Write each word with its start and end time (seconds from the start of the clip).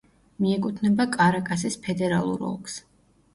მიეკუთვნება 0.45 1.05
კარაკასის 1.17 1.77
ფედერალურ 1.85 2.43
ოლქს. 2.49 2.81